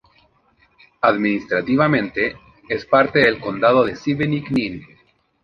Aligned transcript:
Administrativamente, 1.01 2.35
es 2.67 2.87
parte 2.87 3.19
del 3.19 3.39
Condado 3.39 3.83
de 3.85 3.93
Šibenik-Knin. 3.95 4.81